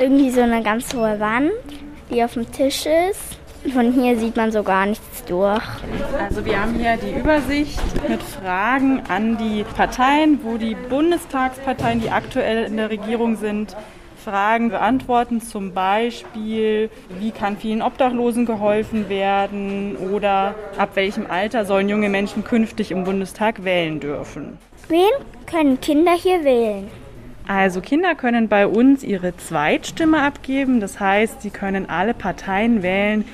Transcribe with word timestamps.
irgendwie 0.00 0.30
so 0.30 0.40
eine 0.40 0.62
ganz 0.62 0.94
hohe 0.94 1.18
Wand, 1.20 1.52
die 2.10 2.22
auf 2.22 2.34
dem 2.34 2.50
Tisch 2.50 2.86
ist. 2.86 3.38
Von 3.72 3.92
hier 3.92 4.16
sieht 4.18 4.36
man 4.36 4.52
so 4.52 4.62
gar 4.62 4.86
nichts 4.86 5.24
durch. 5.24 5.62
Also 6.22 6.44
wir 6.44 6.60
haben 6.60 6.74
hier 6.74 6.96
die 6.96 7.18
Übersicht 7.18 7.80
mit 8.08 8.22
Fragen 8.22 9.02
an 9.08 9.36
die 9.38 9.64
Parteien, 9.64 10.40
wo 10.44 10.56
die 10.56 10.76
Bundestagsparteien, 10.88 12.00
die 12.00 12.10
aktuell 12.10 12.64
in 12.64 12.76
der 12.76 12.90
Regierung 12.90 13.36
sind, 13.36 13.76
Fragen 14.24 14.70
beantworten, 14.70 15.40
zum 15.40 15.72
Beispiel, 15.72 16.90
wie 17.20 17.30
kann 17.30 17.56
vielen 17.56 17.82
Obdachlosen 17.82 18.44
geholfen 18.44 19.08
werden 19.08 19.96
oder 19.96 20.54
ab 20.78 20.90
welchem 20.94 21.26
Alter 21.28 21.64
sollen 21.64 21.88
junge 21.88 22.08
Menschen 22.08 22.42
künftig 22.42 22.90
im 22.90 23.04
Bundestag 23.04 23.64
wählen 23.64 24.00
dürfen. 24.00 24.58
Wen 24.88 25.10
können 25.46 25.80
Kinder 25.80 26.12
hier 26.12 26.42
wählen? 26.44 26.88
Also 27.46 27.80
Kinder 27.80 28.14
können 28.16 28.48
bei 28.48 28.66
uns 28.66 29.04
ihre 29.04 29.36
Zweitstimme 29.36 30.20
abgeben, 30.20 30.80
das 30.80 30.98
heißt, 30.98 31.42
sie 31.42 31.50
können 31.50 31.88
alle 31.88 32.12
Parteien 32.12 32.82
wählen, 32.82 33.24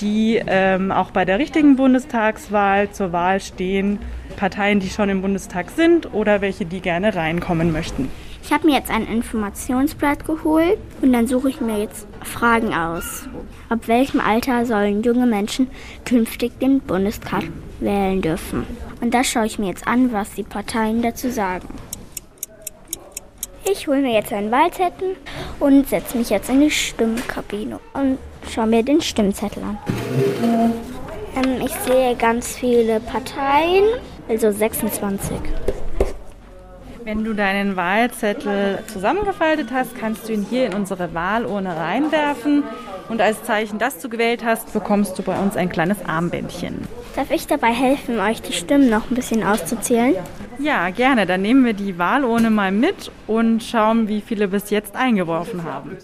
die 0.00 0.40
ähm, 0.46 0.90
auch 0.90 1.10
bei 1.10 1.24
der 1.24 1.38
richtigen 1.38 1.76
Bundestagswahl 1.76 2.90
zur 2.92 3.12
Wahl 3.12 3.40
stehen. 3.40 3.98
Parteien, 4.36 4.80
die 4.80 4.88
schon 4.88 5.08
im 5.08 5.20
Bundestag 5.20 5.70
sind 5.70 6.14
oder 6.14 6.40
welche, 6.40 6.64
die 6.64 6.80
gerne 6.80 7.14
reinkommen 7.14 7.72
möchten. 7.72 8.08
Ich 8.42 8.52
habe 8.52 8.66
mir 8.66 8.76
jetzt 8.76 8.90
ein 8.90 9.06
Informationsblatt 9.06 10.24
geholt 10.24 10.78
und 11.02 11.12
dann 11.12 11.26
suche 11.26 11.50
ich 11.50 11.60
mir 11.60 11.80
jetzt 11.80 12.06
Fragen 12.22 12.72
aus. 12.72 13.28
Ab 13.68 13.80
welchem 13.88 14.20
Alter 14.20 14.64
sollen 14.64 15.02
junge 15.02 15.26
Menschen 15.26 15.68
künftig 16.06 16.58
den 16.58 16.80
Bundestag 16.80 17.42
wählen 17.80 18.22
dürfen? 18.22 18.64
Und 19.02 19.12
da 19.12 19.22
schaue 19.22 19.44
ich 19.44 19.58
mir 19.58 19.66
jetzt 19.66 19.86
an, 19.86 20.12
was 20.12 20.32
die 20.32 20.44
Parteien 20.44 21.02
dazu 21.02 21.30
sagen. 21.30 21.68
Ich 23.70 23.86
hole 23.86 23.98
mir 23.98 24.14
jetzt 24.14 24.32
einen 24.32 24.50
Wahlzettel 24.50 25.16
und 25.60 25.88
setze 25.88 26.16
mich 26.16 26.30
jetzt 26.30 26.48
in 26.48 26.60
die 26.60 26.70
Stimmkabine 26.70 27.78
und 27.92 28.18
schaue 28.50 28.66
mir 28.66 28.82
den 28.82 29.00
Stimmzettel 29.02 29.62
an. 29.62 29.78
Ähm, 31.36 31.60
ich 31.60 31.72
sehe 31.74 32.14
ganz 32.16 32.56
viele 32.56 33.00
Parteien, 33.00 33.84
also 34.28 34.50
26. 34.50 35.36
Wenn 37.04 37.24
du 37.24 37.34
deinen 37.34 37.76
Wahlzettel 37.76 38.78
zusammengefaltet 38.86 39.68
hast, 39.72 39.96
kannst 39.98 40.28
du 40.28 40.32
ihn 40.32 40.46
hier 40.48 40.66
in 40.66 40.74
unsere 40.74 41.12
Wahlurne 41.12 41.76
reinwerfen. 41.76 42.64
Und 43.08 43.22
als 43.22 43.42
Zeichen, 43.42 43.78
dass 43.78 43.98
du 44.00 44.08
gewählt 44.08 44.44
hast, 44.44 44.72
bekommst 44.72 45.18
du 45.18 45.22
bei 45.22 45.38
uns 45.38 45.56
ein 45.56 45.70
kleines 45.70 46.04
Armbändchen. 46.06 46.86
Darf 47.16 47.30
ich 47.30 47.46
dabei 47.46 47.72
helfen, 47.72 48.20
euch 48.20 48.42
die 48.42 48.52
Stimmen 48.52 48.90
noch 48.90 49.10
ein 49.10 49.14
bisschen 49.14 49.42
auszuzählen? 49.42 50.14
Ja, 50.58 50.90
gerne. 50.90 51.24
Dann 51.24 51.42
nehmen 51.42 51.64
wir 51.64 51.72
die 51.72 51.98
Wahlurne 51.98 52.50
mal 52.50 52.70
mit 52.70 53.10
und 53.26 53.62
schauen, 53.62 54.08
wie 54.08 54.20
viele 54.20 54.48
bis 54.48 54.70
jetzt 54.70 54.94
eingeworfen 54.94 55.64
haben. 55.64 55.96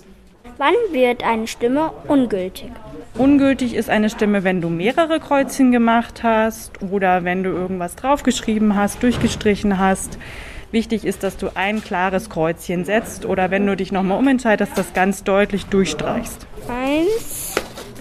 Wann 0.57 0.75
wird 0.93 1.25
eine 1.25 1.47
Stimme 1.47 1.91
ungültig? 2.09 2.71
Ungültig 3.19 3.75
ist 3.75 3.91
eine 3.91 4.09
Stimme, 4.09 4.45
wenn 4.45 4.61
du 4.61 4.69
mehrere 4.69 5.21
Kreuzchen 5.21 5.73
gemacht 5.73 6.23
hast 6.23 6.83
oder 6.83 7.25
wenn 7.25 7.43
du 7.43 7.51
irgendwas 7.51 7.97
draufgeschrieben 7.97 8.77
hast, 8.77 9.03
durchgestrichen 9.03 9.79
hast. 9.79 10.19
Wichtig 10.75 11.05
ist, 11.05 11.23
dass 11.23 11.37
du 11.37 11.51
ein 11.55 11.85
klares 11.85 12.29
Kreuzchen 12.29 12.85
setzt 12.85 13.27
oder 13.27 13.53
wenn 13.53 13.65
du 13.65 13.77
dich 13.77 13.93
nochmal 13.93 14.19
umentscheidest, 14.19 14.77
das 14.77 14.93
ganz 14.93 15.23
deutlich 15.23 15.67
durchstreichst. 15.67 16.49
Eins, 16.69 17.55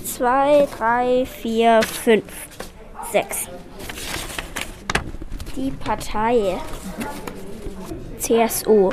zwei, 0.04 0.68
drei, 0.76 1.28
vier, 1.28 1.82
fünf, 1.84 2.24
sechs. 3.12 3.48
Die 5.56 5.70
Partei 5.70 6.58
CSU, 8.18 8.90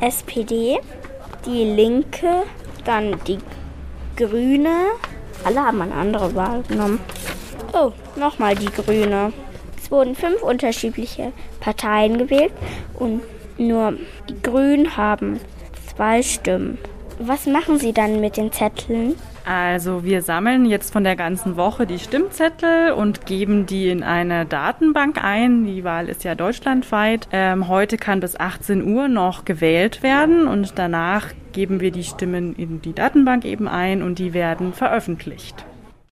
SPD, 0.00 0.78
die 1.44 1.64
Linke, 1.64 2.44
dann 2.86 3.22
die 3.26 3.40
Grüne. 4.16 4.86
Alle 5.44 5.60
haben 5.60 5.82
eine 5.82 5.94
andere 5.94 6.34
Wahl 6.34 6.62
genommen. 6.62 6.98
Oh, 7.74 7.92
nochmal 8.16 8.54
die 8.54 8.72
Grüne 8.72 9.34
wurden 9.92 10.16
fünf 10.16 10.42
unterschiedliche 10.42 11.32
Parteien 11.60 12.18
gewählt 12.18 12.52
und 12.94 13.20
nur 13.58 13.94
die 14.28 14.42
Grünen 14.42 14.96
haben 14.96 15.38
zwei 15.94 16.22
Stimmen. 16.22 16.78
Was 17.18 17.46
machen 17.46 17.78
Sie 17.78 17.92
dann 17.92 18.20
mit 18.20 18.36
den 18.36 18.50
Zetteln? 18.50 19.14
Also 19.44 20.04
wir 20.04 20.22
sammeln 20.22 20.66
jetzt 20.66 20.92
von 20.92 21.02
der 21.02 21.16
ganzen 21.16 21.56
Woche 21.56 21.84
die 21.84 21.98
Stimmzettel 21.98 22.92
und 22.92 23.26
geben 23.26 23.66
die 23.66 23.90
in 23.90 24.02
eine 24.02 24.46
Datenbank 24.46 25.22
ein. 25.22 25.64
Die 25.66 25.82
Wahl 25.82 26.08
ist 26.08 26.22
ja 26.22 26.34
deutschlandweit. 26.34 27.28
Ähm, 27.32 27.66
heute 27.68 27.96
kann 27.96 28.20
bis 28.20 28.38
18 28.38 28.84
Uhr 28.84 29.08
noch 29.08 29.44
gewählt 29.44 30.02
werden 30.02 30.46
und 30.46 30.78
danach 30.78 31.28
geben 31.52 31.80
wir 31.80 31.90
die 31.90 32.04
Stimmen 32.04 32.54
in 32.54 32.80
die 32.82 32.92
Datenbank 32.92 33.44
eben 33.44 33.66
ein 33.68 34.02
und 34.02 34.18
die 34.18 34.32
werden 34.32 34.72
veröffentlicht. 34.72 35.64